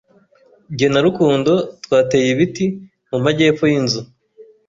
Jye 0.77 0.87
na 0.93 0.99
Rukundo 1.07 1.51
twateye 1.83 2.27
ibiti 2.33 2.65
mu 3.09 3.17
majyepfo 3.23 3.63
yinzu. 3.71 4.01